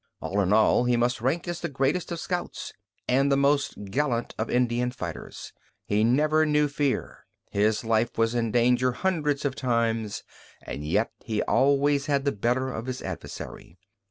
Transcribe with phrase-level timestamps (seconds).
[0.19, 2.73] All in all, he must rank as the greatest of scouts
[3.07, 5.53] and the most gallant of Indian fighters.
[5.85, 7.27] He never knew fear.
[7.51, 10.23] His life was in danger hundreds of times,
[10.63, 13.77] and yet he always had the better of his adversary.